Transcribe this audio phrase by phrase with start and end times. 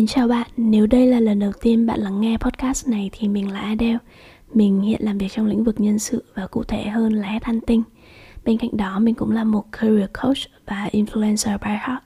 [0.00, 3.28] Mình chào bạn, nếu đây là lần đầu tiên bạn lắng nghe podcast này thì
[3.28, 3.98] mình là Adele.
[4.54, 7.82] Mình hiện làm việc trong lĩnh vực nhân sự và cụ thể hơn là headhunting
[8.44, 12.04] Bên cạnh đó mình cũng là một career coach và influencer by heart.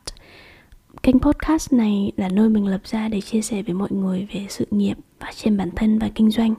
[1.03, 4.47] Kênh podcast này là nơi mình lập ra để chia sẻ với mọi người về
[4.49, 6.55] sự nghiệp, phát triển bản thân và kinh doanh.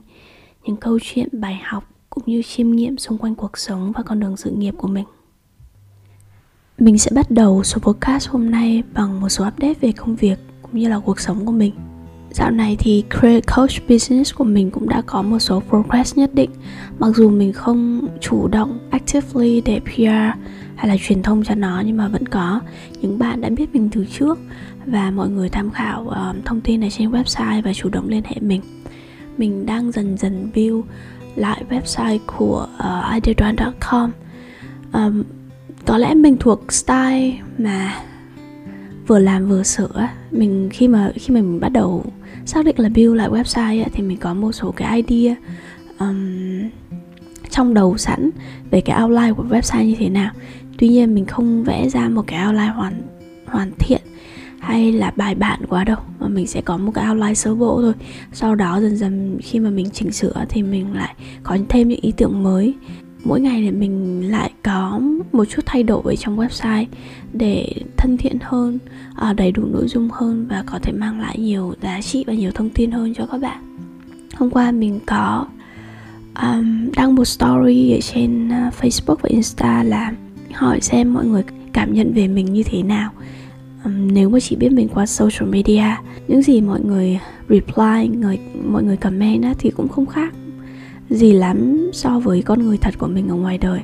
[0.64, 4.20] Những câu chuyện, bài học cũng như chiêm nghiệm xung quanh cuộc sống và con
[4.20, 5.04] đường sự nghiệp của mình.
[6.78, 10.38] Mình sẽ bắt đầu số podcast hôm nay bằng một số update về công việc
[10.76, 11.72] cũng như là cuộc sống của mình.
[12.30, 16.34] Dạo này thì career coach business của mình cũng đã có một số progress nhất
[16.34, 16.50] định.
[16.98, 20.38] Mặc dù mình không chủ động actively để PR
[20.76, 22.60] hay là truyền thông cho nó Nhưng mà vẫn có.
[23.00, 24.38] Những bạn đã biết mình từ trước
[24.86, 28.22] Và mọi người tham khảo uh, thông tin này trên website và chủ động liên
[28.24, 28.60] hệ mình.
[29.38, 30.84] Mình đang dần dần build
[31.36, 34.10] lại website của ờ, uh, ideadwan.com
[34.92, 35.22] um,
[35.86, 37.94] Có lẽ mình thuộc style mà
[39.06, 40.08] vừa làm vừa sửa.
[40.30, 42.04] Mình khi mà khi mà mình bắt đầu
[42.44, 45.34] xác định là build lại website thì mình có một số cái idea
[45.98, 46.70] um,
[47.50, 48.30] trong đầu sẵn
[48.70, 50.30] về cái outline của website như thế nào.
[50.78, 53.02] Tuy nhiên mình không vẽ ra một cái outline hoàn
[53.46, 54.00] hoàn thiện
[54.58, 57.82] hay là bài bản quá đâu mà mình sẽ có một cái outline sơ bộ
[57.82, 57.92] thôi.
[58.32, 62.00] Sau đó dần dần khi mà mình chỉnh sửa thì mình lại có thêm những
[62.02, 62.74] ý tưởng mới
[63.26, 65.00] mỗi ngày thì mình lại có
[65.32, 66.84] một chút thay đổi trong website
[67.32, 68.78] để thân thiện hơn
[69.14, 72.32] ờ, đầy đủ nội dung hơn và có thể mang lại nhiều giá trị và
[72.32, 73.78] nhiều thông tin hơn cho các bạn.
[74.34, 75.46] Hôm qua mình có
[76.42, 80.12] um, đăng một story ở trên ờ, facebook và insta là
[80.52, 81.42] hỏi xem mọi người
[81.72, 83.10] cảm nhận về mình như thế nào.
[83.84, 85.84] Um, nếu mà chỉ biết mình qua social media
[86.28, 90.34] những gì mọi người reply người mọi người comment á, thì cũng không khác
[91.10, 93.80] gì lắm so với con người thật của mình ở ngoài đời.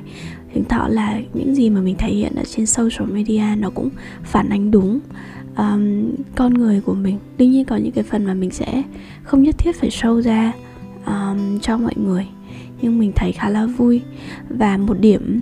[0.53, 3.89] Chứng tỏ là những gì mà mình thể hiện ở trên social media nó cũng
[4.23, 4.99] phản ánh đúng
[5.57, 7.19] um, con người của mình.
[7.37, 8.83] Đương nhiên có những cái phần mà mình sẽ
[9.23, 10.51] không nhất thiết phải show ra
[11.05, 12.27] um, cho mọi người
[12.81, 14.01] nhưng mình thấy khá là vui.
[14.49, 15.39] Và một điểm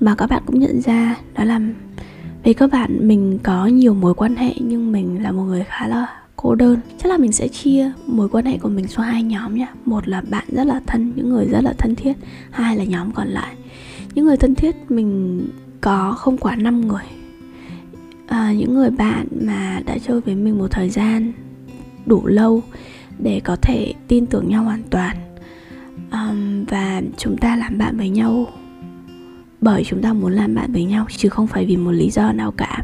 [0.00, 1.60] mà các bạn cũng nhận ra đó là
[2.44, 5.88] về các bạn mình có nhiều mối quan hệ nhưng mình là một người khá
[5.88, 6.06] là
[6.42, 6.80] cô đơn.
[6.98, 9.66] Chắc là mình sẽ chia mối quan hệ của mình xuống hai nhóm nhá.
[9.84, 12.12] Một là bạn rất là thân những người rất là thân thiết.
[12.50, 13.54] Hai là nhóm còn lại.
[14.14, 15.42] Những người thân thiết mình
[15.80, 17.02] có không quá 5 người.
[18.26, 21.32] À, những người bạn mà đã chơi với mình một thời gian
[22.06, 22.62] đủ lâu
[23.18, 25.16] để có thể tin tưởng nhau hoàn toàn.
[26.12, 28.46] Um, và chúng ta làm bạn với nhau
[29.60, 32.32] bởi chúng ta muốn làm bạn với nhau chứ không phải vì một lý do
[32.32, 32.77] nào cả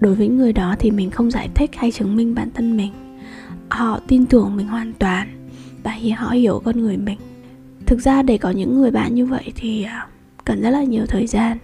[0.00, 2.92] đối với người đó thì mình không giải thích hay chứng minh bản thân mình.
[3.68, 5.48] Họ tin tưởng mình hoàn toàn
[5.82, 7.18] và họ hiểu con người mình.
[7.86, 10.06] Thực ra để có những người bạn như vậy thì à,
[10.44, 11.58] cần rất là nhiều thời gian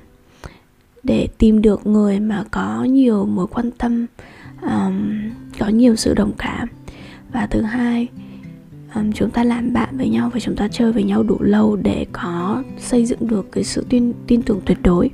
[1.02, 4.06] để tìm được người mà có nhiều mối quan tâm
[4.62, 5.12] um,
[5.58, 6.68] có nhiều sự đồng cảm.
[7.32, 8.08] Và thứ hai
[8.94, 11.76] um, chúng ta làm bạn với nhau và chúng ta chơi với nhau đủ lâu
[11.76, 15.10] để có xây dựng được cái sự tin tin tưởng tuyệt đối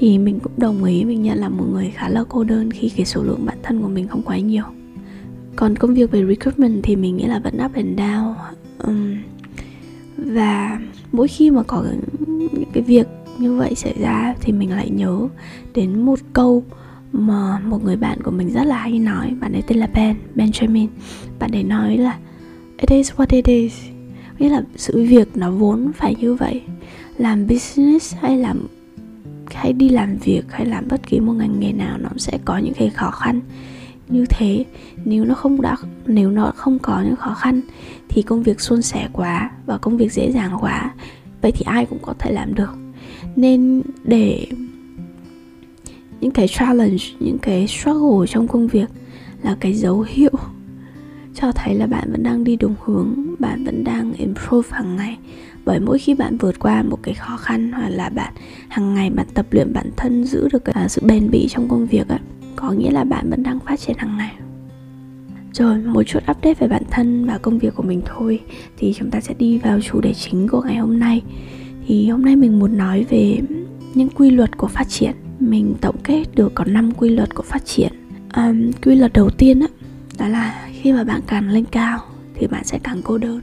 [0.00, 2.88] thì mình cũng đồng ý mình nhận là một người khá là cô đơn khi
[2.96, 4.64] cái số lượng bạn thân của mình không quá nhiều.
[5.56, 8.34] Còn công việc về recruitment thì mình nghĩ là vẫn up and down
[8.78, 9.16] um,
[10.16, 10.80] và
[11.12, 11.84] mỗi khi mà có
[12.26, 13.06] những cái việc
[13.38, 15.28] như vậy xảy ra thì mình lại nhớ
[15.74, 16.64] đến một câu
[17.12, 20.16] mà một người bạn của mình rất là hay nói bạn ấy tên là Ben
[20.34, 20.86] Benjamin.
[21.38, 22.18] Bạn ấy nói là
[22.76, 23.74] it is what it is.
[24.38, 26.62] Nghĩa là sự việc nó vốn phải như vậy.
[27.16, 28.66] Làm business hay làm
[29.54, 32.58] hay đi làm việc hay làm bất kỳ một ngành nghề nào, nó sẽ có
[32.58, 33.40] những cái khó khăn.
[34.08, 34.64] Như thế,
[35.04, 35.76] nếu nó không đã,
[36.06, 37.60] nếu nó không có những khó khăn
[38.08, 40.94] thì công việc suôn sẻ quá và công việc dễ dàng quá.
[41.42, 42.70] Vậy thì ai cũng có thể làm được.
[43.36, 44.46] Nên để
[46.20, 48.88] những cái challenge, những cái struggle trong công việc
[49.42, 50.32] là cái dấu hiệu
[51.34, 55.18] cho thấy là bạn vẫn đang đi đúng hướng, bạn vẫn đang improve hàng ngày
[55.68, 58.32] bởi mỗi khi bạn vượt qua một cái khó khăn hoặc là bạn
[58.68, 61.86] hàng ngày bạn tập luyện bản thân giữ được cái, sự bền bỉ trong công
[61.86, 62.18] việc ấy,
[62.56, 64.34] có nghĩa là bạn vẫn đang phát triển hàng ngày.
[65.52, 68.40] Rồi một chút update về bản thân và công việc của mình thôi.
[68.76, 71.22] Thì chúng ta sẽ đi vào chủ đề chính của ngày hôm nay.
[71.86, 73.38] Thì hôm nay mình muốn nói về
[73.94, 75.12] những quy luật của phát triển.
[75.40, 77.92] Mình tổng kết được có 5 quy luật của phát triển.
[78.36, 79.66] Um, quy luật đầu tiên đó,
[80.18, 82.00] đó là khi mà bạn càng lên cao
[82.34, 83.40] thì bạn sẽ càng cô đơn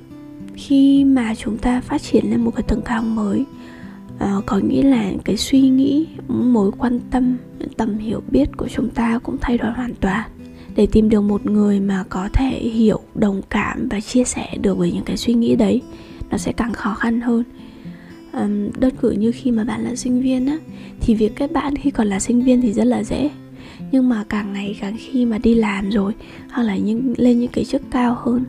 [0.55, 3.45] khi mà chúng ta phát triển lên một cái tầng cao mới
[4.19, 7.37] à, có nghĩa là cái suy nghĩ mối quan tâm
[7.77, 10.29] tầm hiểu biết của chúng ta cũng thay đổi hoàn toàn.
[10.75, 14.77] Để tìm được một người mà có thể hiểu đồng cảm và chia sẻ được
[14.77, 15.81] với những cái suy nghĩ đấy
[16.31, 17.43] nó sẽ càng khó khăn hơn.
[18.33, 20.57] Um, đơn cử như khi mà bạn là sinh viên á
[21.01, 23.29] thì việc kết bạn khi còn là sinh viên thì rất là dễ.
[23.91, 26.13] Nhưng mà càng ngày càng khi mà đi làm rồi
[26.51, 28.43] hoặc là những lên những cái chức cao hơn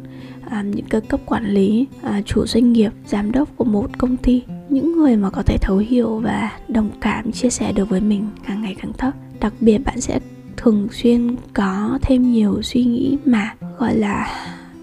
[0.51, 4.17] à, những cái cấp quản lý à, chủ doanh nghiệp giám đốc của một công
[4.17, 8.01] ty những người mà có thể thấu hiểu và đồng cảm chia sẻ được với
[8.01, 9.15] mình càng ngày càng thấp.
[9.41, 10.21] Đặc biệt bạn sẽ
[10.57, 14.33] thường xuyên có thêm nhiều suy nghĩ mà gọi là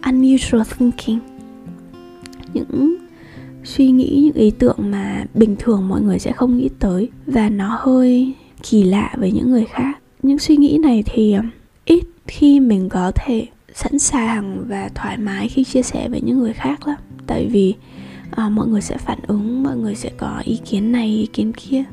[0.06, 1.20] unusual thinking.
[2.54, 2.96] Những
[3.64, 7.50] suy nghĩ những ý tưởng mà bình thường mọi người sẽ không nghĩ tới và
[7.50, 8.34] nó hơi
[8.64, 9.94] kỳ lạ với những người khác.
[10.24, 11.36] Những suy nghĩ này thì
[11.86, 16.40] ít khi mình có thể sẵn sàng và thoải mái khi chia sẻ với những
[16.40, 16.98] người khác lắm.
[17.28, 17.76] Tại vì
[18.32, 21.54] à, mọi người sẽ phản ứng mọi người sẽ có ý kiến này ý kiến
[21.54, 21.84] kia.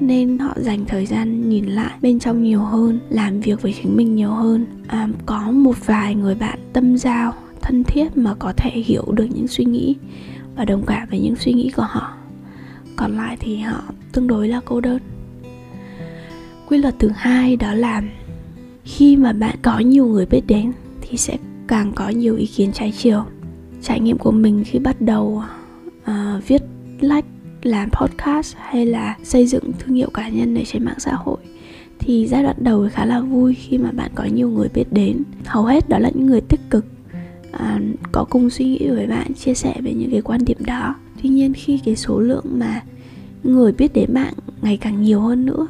[0.00, 3.96] Nên họ dành thời gian nhìn lại bên trong nhiều hơn làm việc với chính
[3.96, 4.66] mình nhiều hơn.
[4.86, 9.26] À, có một vài người bạn tâm giao thân thiết mà có thể hiểu được
[9.34, 9.94] những suy nghĩ
[10.56, 12.14] và đồng cảm với những suy nghĩ của họ.
[12.96, 13.82] Còn lại thì họ
[14.12, 14.98] tương đối là cô đơn.
[16.68, 18.02] Quy luật thứ hai đó là
[18.84, 20.72] khi mà bạn có nhiều người biết đến
[21.14, 23.24] thì sẽ càng có nhiều ý kiến trái chiều.
[23.82, 25.42] Trải nghiệm của mình khi bắt đầu
[26.10, 26.62] uh, viết
[27.00, 27.24] lách
[27.62, 31.36] làm podcast hay là xây dựng thương hiệu cá nhân ở trên mạng xã hội
[31.98, 35.22] thì giai đoạn đầu khá là vui khi mà bạn có nhiều người biết đến.
[35.44, 36.86] Hầu hết đó là những người tích cực
[37.52, 37.80] à,
[38.12, 40.94] có cùng suy nghĩ với bạn chia sẻ về những cái quan điểm đó.
[41.22, 42.82] Tuy nhiên khi cái số lượng mà
[43.42, 45.66] người biết đến bạn ngày càng nhiều hơn nữa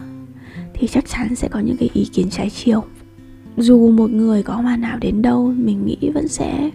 [0.74, 2.84] thì chắc chắn sẽ có những cái ý kiến trái chiều
[3.56, 6.70] dù một người có hoàn hảo đến đâu mình nghĩ vẫn sẽ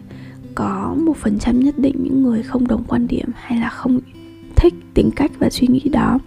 [0.55, 3.99] có một phần trăm nhất định những người không đồng quan điểm hay là không
[4.55, 6.19] thích tính cách và suy nghĩ đó.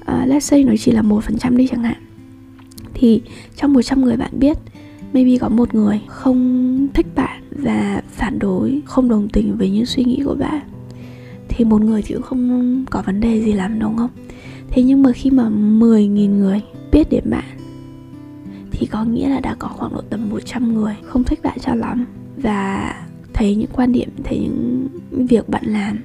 [0.00, 1.96] Uh, let's say nó chỉ là một phần trăm đi chẳng hạn.
[2.94, 3.22] Thì
[3.56, 4.58] trong 100 người bạn biết
[5.12, 9.86] maybe có một người không thích bạn và phản đối không đồng tình với những
[9.86, 10.60] suy nghĩ của bạn
[11.48, 14.10] thì một người thì cũng không có vấn đề gì lắm đúng không?
[14.70, 16.60] Thế nhưng mà khi mà 10.000 người
[16.92, 17.57] biết đến bạn
[18.78, 20.94] thì có nghĩa là đã có khoảng độ tầm 100 người.
[21.02, 22.06] Không thích bạn cho lắm.
[22.36, 22.94] Và
[23.34, 24.88] thấy những quan điểm thấy những
[25.26, 25.98] việc bạn làm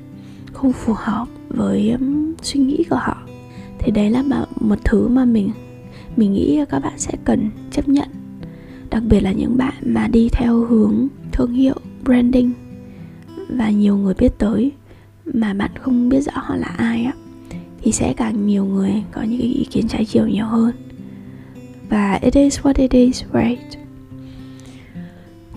[0.54, 3.18] không phù hợp với um, suy nghĩ của họ
[3.80, 4.24] thì đấy là
[4.60, 5.52] một thứ mà mình
[6.16, 8.10] mình nghĩ các bạn sẽ cần chấp nhận.
[8.90, 12.52] Đặc biệt là những bạn mà đi theo hướng thương hiệu branding
[13.50, 14.72] và nhiều người biết tới
[15.26, 17.14] mà bạn không biết rõ họ là ai á
[17.81, 20.72] thì sẽ càng nhiều người có những ý kiến trái chiều nhiều hơn
[21.94, 23.78] và it is what it is, right?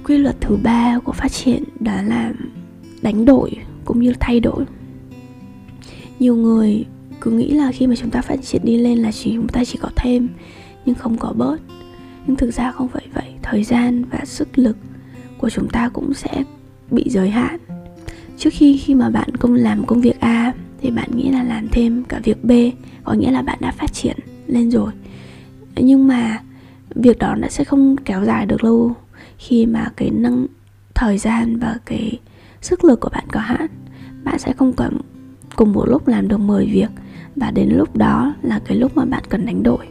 [0.05, 2.33] Quy luật thứ ba của phát triển đó là
[3.03, 3.50] đánh đổi
[3.85, 4.65] cũng như thay đổi.
[6.19, 6.85] Nhiều người
[7.21, 9.65] cứ nghĩ là khi mà chúng ta phát triển đi lên là chỉ, chúng ta
[9.65, 10.29] chỉ có thêm,
[10.85, 11.56] nhưng không có bớt.
[12.27, 13.29] Nhưng thực ra không phải vậy.
[13.43, 14.77] Thời gian và sức lực
[15.38, 16.44] của chúng ta cũng sẽ
[16.91, 17.61] bị giới hạn.
[18.38, 21.69] Trước khi khi mà bạn công, làm công việc a thì bạn nghĩ là làm
[21.69, 22.50] thêm cả việc b,
[23.05, 24.17] có nghĩa là bạn đã phát triển
[24.47, 24.93] lên rồi
[25.76, 26.43] nhưng mà
[26.94, 28.94] việc đó nó sẽ không kéo dài được lâu
[29.38, 30.46] khi mà cái năng,
[30.94, 32.20] thời gian và cái
[32.61, 33.67] sức lực của bạn có hạn.
[34.25, 34.99] Bạn sẽ không cần
[35.56, 36.90] cùng một lúc làm được 10 việc
[37.37, 39.87] và đến lúc đó là cái lúc mà bạn cần đánh đổi.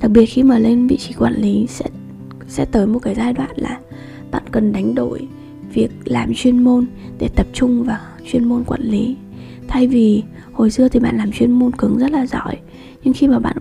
[0.00, 1.84] Đặc biệt khi mà lên vị trí quản lý sẽ
[2.48, 3.78] sẽ tới một cái giai đoạn là
[4.30, 5.28] bạn cần đánh đổi
[5.72, 6.86] việc làm chuyên môn
[7.18, 9.16] để tập trung vào chuyên môn quản lý.
[9.68, 12.56] Thay vì hồi xưa thì bạn làm chuyên môn cứng rất là giỏi,
[13.04, 13.56] nhưng khi mà bạn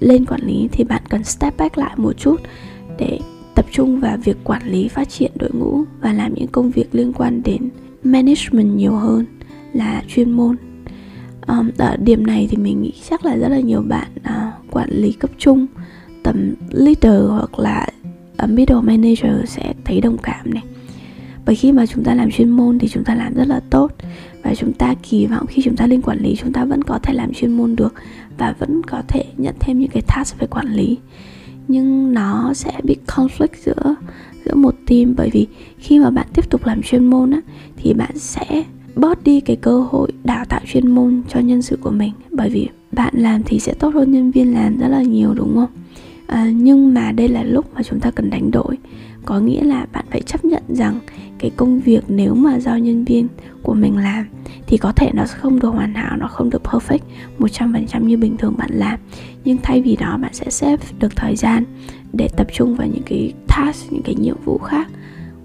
[0.00, 2.40] lên quản lý thì bạn cần step back lại một chút
[2.98, 3.18] để
[3.54, 6.94] tập trung vào việc quản lý phát triển đội ngũ và làm những công việc
[6.94, 7.70] liên quan đến
[8.04, 9.24] management nhiều hơn
[9.72, 10.56] là chuyên môn.
[11.48, 14.90] Um, ở điểm này thì mình nghĩ chắc là rất là nhiều bạn uh, quản
[14.90, 15.66] lý cấp trung
[16.22, 17.86] tầm leader hoặc là
[18.36, 20.62] à, middle manager sẽ thấy đồng cảm này
[21.46, 23.92] bởi khi mà chúng ta làm chuyên môn thì chúng ta làm rất là tốt.
[24.42, 26.98] Và chúng ta kỳ vọng khi chúng ta lên quản lý chúng ta vẫn có
[27.02, 27.94] thể làm chuyên môn được
[28.38, 30.98] và vẫn có thể nhận thêm những cái task về quản lý.
[31.68, 33.94] Nhưng nó sẽ bị conflict giữa
[34.44, 35.14] giữa một team.
[35.16, 35.46] Bởi vì
[35.78, 37.40] khi mà bạn tiếp tục làm chuyên môn á
[37.76, 41.78] thì bạn sẽ bớt đi cái cơ hội đào tạo chuyên môn cho nhân sự
[41.80, 42.12] của mình.
[42.30, 45.54] Bởi vì bạn làm thì sẽ tốt hơn nhân viên làm rất là nhiều đúng
[45.54, 45.70] không?
[46.26, 48.78] À, nhưng mà đây là lúc mà chúng ta cần đánh đổi.
[49.24, 51.00] Có nghĩa là bạn phải chấp nhận rằng
[51.38, 53.28] cái công việc nếu mà do nhân viên
[53.62, 54.26] của mình làm,
[54.66, 56.98] thì có thể nó không được hoàn hảo, nó không được perfect
[57.38, 58.98] 100% như bình thường bạn làm.
[59.44, 61.64] Nhưng thay vì đó, bạn sẽ xếp được thời gian
[62.12, 64.88] để tập trung vào những cái task, những cái nhiệm vụ khác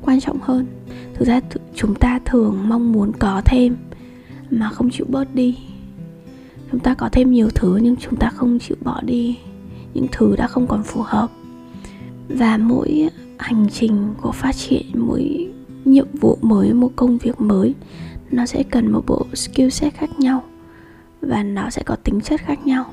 [0.01, 0.65] quan trọng hơn.
[1.13, 3.75] Thực ra th- chúng ta thường mong muốn có thêm
[4.51, 5.57] mà không chịu bớt đi.
[6.71, 9.37] Chúng ta có thêm nhiều thứ nhưng chúng ta không chịu bỏ đi
[9.93, 11.27] những thứ đã không còn phù hợp.
[12.29, 15.51] Và mỗi hành trình của phát triển, mỗi
[15.85, 17.73] nhiệm vụ mới, một công việc mới.
[18.31, 20.43] Nó sẽ cần một bộ skill set khác nhau
[21.21, 22.85] và nó sẽ có tính chất khác nhau.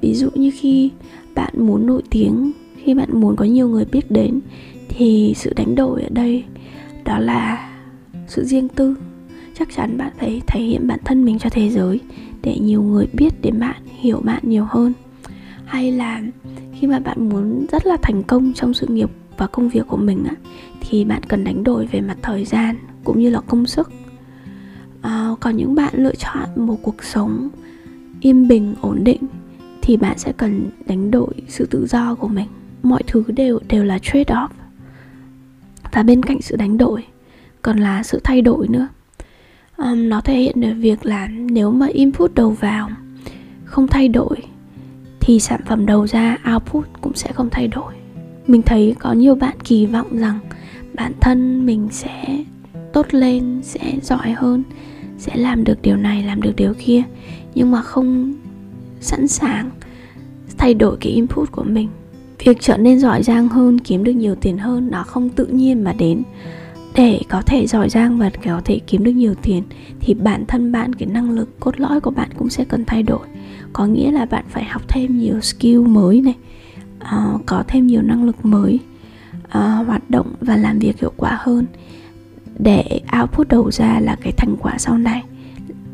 [0.00, 0.90] Ví dụ như khi
[1.34, 4.40] bạn muốn nổi tiếng, khi bạn muốn có nhiều người biết đến,
[4.88, 6.44] thì sự đánh đổi ở đây
[7.04, 7.70] đó là
[8.28, 8.94] sự riêng tư.
[9.58, 12.00] Chắc chắn bạn phải thể hiện bản thân mình cho thế giới
[12.42, 14.92] để nhiều người biết đến bạn hiểu bạn nhiều hơn.
[15.64, 16.22] Hay là
[16.72, 19.96] khi mà bạn muốn rất là thành công trong sự nghiệp và công việc của
[19.96, 20.34] mình á
[20.88, 23.92] thì bạn cần đánh đổi về mặt thời gian cũng như là công sức.
[25.02, 27.48] À, còn những bạn lựa chọn một cuộc sống
[28.20, 29.22] yên bình ổn định
[29.82, 32.48] thì bạn sẽ cần đánh đổi sự tự do của mình.
[32.82, 34.48] Mọi thứ đều đều là trade off
[35.92, 37.04] và bên cạnh sự đánh đổi
[37.62, 38.88] còn là sự thay đổi nữa.
[39.76, 42.90] Um, nó thể hiện được việc là nếu mà input đầu vào
[43.64, 44.36] không thay đổi
[45.20, 47.94] thì sản phẩm đầu ra output cũng sẽ không thay đổi.
[48.46, 50.38] Mình thấy có nhiều bạn kỳ vọng rằng
[50.94, 52.44] bản thân mình sẽ
[52.92, 54.62] tốt lên sẽ giỏi hơn
[55.18, 57.02] sẽ làm được điều này làm được điều kia.
[57.54, 58.32] Nhưng mà không
[59.00, 59.70] sẵn sàng
[60.58, 61.88] thay đổi cái input của mình.
[62.38, 65.84] Việc trở nên giỏi giang hơn kiếm được nhiều tiền hơn nó không tự nhiên
[65.84, 66.22] mà đến.
[66.94, 69.62] Để có thể giỏi giang và có thể kiếm được nhiều tiền
[70.00, 73.02] thì bản thân bạn cái năng lực cốt lõi của bạn cũng sẽ cần thay
[73.02, 73.26] đổi.
[73.72, 76.34] Có nghĩa là bạn phải học thêm nhiều skill mới này
[76.96, 78.80] uh, có thêm nhiều năng lực mới
[79.44, 81.66] uh, hoạt động và làm việc hiệu quả hơn.
[82.58, 85.22] Để output đầu ra là cái thành quả sau này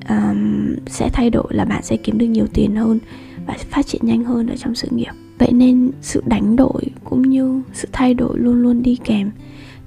[0.09, 2.99] um, sẽ thay đổi là bạn sẽ kiếm được nhiều tiền hơn
[3.47, 5.13] và phát triển nhanh hơn ở trong sự nghiệp.
[5.39, 9.31] Vậy nên sự đánh đổi cũng như sự thay đổi luôn luôn đi kèm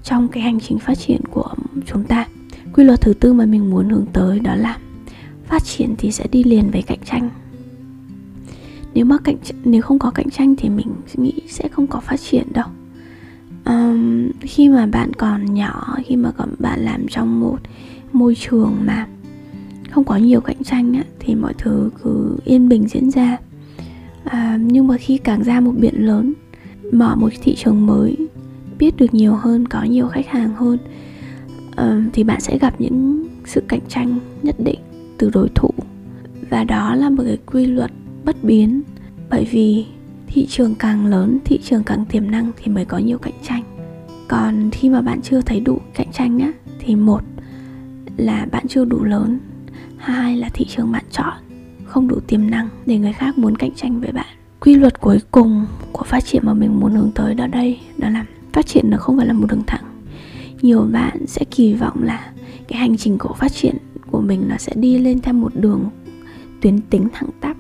[0.04, 1.54] trong cái hành trình phát triển của
[1.86, 2.28] chúng ta.
[2.74, 4.78] Quy luật thứ tư mà mình muốn hướng tới đó là
[5.46, 7.30] phát triển thì sẽ đi liền với cạnh tranh.
[8.94, 12.20] Nếu mà cạnh nếu không có cạnh tranh thì mình nghĩ sẽ không có phát
[12.20, 12.66] triển đâu
[13.66, 17.58] um, khi mà bạn còn nhỏ khi mà còn bạn làm trong một
[18.12, 19.08] môi trường mà
[19.92, 23.38] không có nhiều cạnh tranh á, thì mọi thứ cứ yên bình diễn ra.
[24.24, 26.34] À, nhưng mà khi càng ra một biển lớn
[26.92, 28.18] mở một thị trường mới
[28.80, 30.78] biết được nhiều hơn có nhiều khách hàng hơn
[31.76, 34.80] à, thì bạn sẽ gặp những sự cạnh tranh nhất định
[35.18, 35.70] từ đối thủ.
[36.50, 37.92] Và đó là một cái quy luật
[38.26, 38.82] bất biến
[39.30, 39.86] bởi vì
[40.34, 43.64] thị trường càng lớn, thị trường càng tiềm năng thì mới có nhiều cạnh tranh.
[44.28, 47.22] Còn khi mà bạn chưa thấy đủ cạnh tranh á, thì một
[48.18, 49.40] là bạn chưa đủ lớn,
[49.98, 51.34] hai là thị trường bạn chọn
[51.86, 54.26] không đủ tiềm năng để người khác muốn cạnh tranh với bạn.
[54.60, 58.10] Quy luật cuối cùng của phát triển mà mình muốn hướng tới đó đây, đó
[58.10, 59.84] là phát triển nó không phải là một đường thẳng.
[60.62, 62.32] Nhiều bạn sẽ kỳ vọng là
[62.68, 63.76] cái hành trình của phát triển
[64.12, 65.90] của mình nó sẽ đi lên theo một đường
[66.62, 67.58] tuyến tính thẳng tắp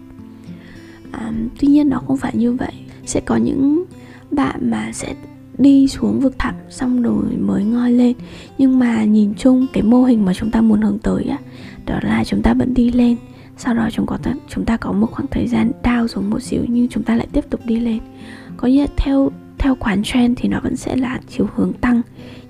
[1.13, 2.72] à, tuy nhiên nó không phải như vậy.
[3.05, 3.84] Sẽ có những
[4.32, 5.15] bạn mà sẽ
[5.58, 8.13] đi xuống vực thẳm xong rồi mới ngoi lên.
[8.58, 11.38] Nhưng mà nhìn chung cái mô hình mà chúng ta muốn hướng tới á
[11.86, 13.15] đó là chúng ta vẫn đi lên.
[13.58, 14.17] Sau đó chúng có
[14.50, 17.27] chúng ta có một khoảng thời gian down xuống một xíu nhưng chúng ta lại
[17.32, 18.00] tiếp tục đi lên.
[18.58, 22.01] Có nghĩa theo theo khoản trend thì nó vẫn sẽ là chiều hướng tăng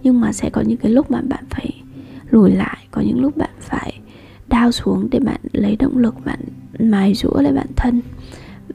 [0.04, 1.84] nhưng mà sẽ có những cái lúc mà bạn phải
[2.30, 4.00] lùi lại có những lúc bạn phải
[4.48, 6.40] đao xuống để bạn lấy động lực bạn
[6.80, 8.02] mài rũa lại bản thân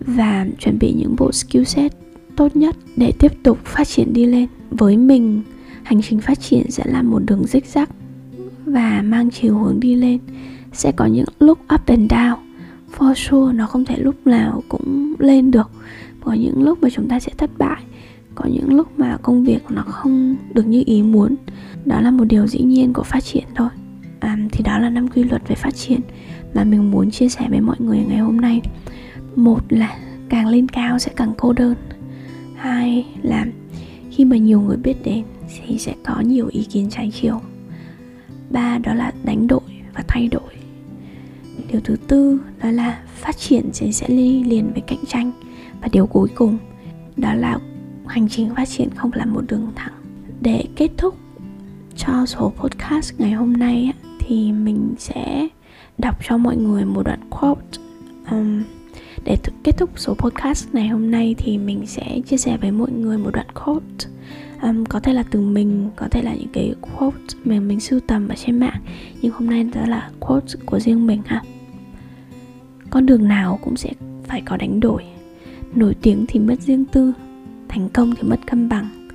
[0.00, 1.93] và chuẩn bị những bộ skill set
[2.37, 4.47] tốt nhất để tiếp tục phát triển đi lên.
[4.71, 5.43] Với mình
[5.83, 7.90] hành trình phát triển sẽ là một đường rích rắc
[8.64, 10.19] và mang chiều hướng đi lên.
[10.73, 12.37] Sẽ có những lúc up and down.
[12.99, 15.71] For sure nó không thể lúc nào cũng lên được.
[16.21, 17.83] Có những lúc mà chúng ta sẽ thất bại.
[18.35, 21.35] Có những lúc mà công việc nó không được như ý muốn.
[21.85, 23.69] Đó là một điều dĩ nhiên của phát triển thôi.
[24.21, 26.00] À, thì đó là năm quy luật về phát triển
[26.55, 28.61] mà mình muốn chia sẻ với mọi người ngày hôm nay
[29.38, 31.75] một là càng lên cao sẽ càng cô đơn.
[32.57, 33.47] Hai là
[34.11, 35.25] khi mà nhiều người biết đến
[35.66, 37.40] thì sẽ có nhiều ý kiến trái chiều.
[38.50, 39.61] Ba đó là đánh đổi
[39.95, 40.52] và thay đổi.
[41.73, 45.33] Điều thứ tư đó là phát triển sẽ sẽ đi liền với cạnh tranh.
[45.80, 46.59] Và điều cuối cùng
[47.16, 47.59] đó là
[48.07, 49.92] hành trình phát triển không là một đường thẳng.
[50.40, 51.14] Để kết thúc
[51.97, 55.49] cho số podcast ngày hôm nay thì mình sẽ
[55.99, 57.78] đọc cho mọi người một đoạn quote
[58.30, 58.62] um,
[59.28, 62.70] để th- kết thúc số podcast này hôm nay thì mình sẽ chia sẻ với
[62.70, 64.06] mọi người một đoạn quote.
[64.62, 68.00] Um, có thể là từ mình có thể là những cái quote mà mình sưu
[68.00, 68.80] tầm ở trên mạng
[69.23, 71.42] nhưng hôm nay đó là quote của riêng mình ha.
[72.90, 73.90] Con đường nào cũng sẽ
[74.25, 75.04] phải có đánh đổi.
[75.75, 77.12] Nổi tiếng thì mất riêng tư
[77.68, 79.08] thành công thì mất cân bằng.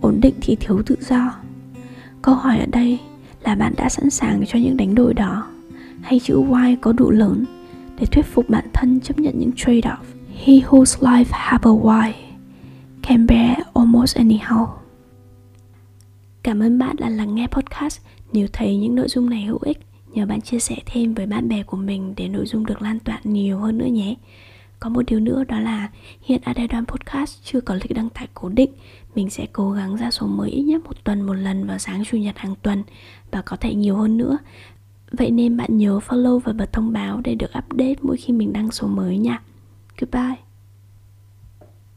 [0.00, 1.34] Ổn định thì thiếu tự do.
[2.22, 2.98] Câu hỏi ở đây
[3.44, 5.46] là bạn đã sẵn sàng cho những đánh đổi đó
[6.02, 7.44] hay chữ Y có đủ lớn?
[7.98, 9.96] để thuyết phục bản thân chấp nhận những trade-off.
[10.44, 12.12] He whose life have a why
[13.02, 14.66] can bear almost anyhow.
[16.42, 18.00] Cảm ơn bạn đã lắng nghe podcast.
[18.32, 19.78] Nếu thấy những nội dung này hữu ích,
[20.14, 22.98] nhờ bạn chia sẻ thêm với bạn bè của mình để nội dung được lan
[22.98, 24.14] tỏa nhiều hơn nữa nhé.
[24.80, 25.88] Có một điều nữa đó là
[26.22, 28.70] hiện Adedon Podcast chưa có lịch đăng tải cố định.
[29.14, 32.04] Mình sẽ cố gắng ra số mới ít nhất một tuần một lần vào sáng
[32.04, 32.82] Chủ nhật hàng tuần
[33.30, 34.38] và có thể nhiều hơn nữa.
[35.16, 38.52] Vậy nên bạn nhớ follow và bật thông báo để được update mỗi khi mình
[38.52, 39.42] đăng số mới nha.
[39.98, 40.45] Goodbye!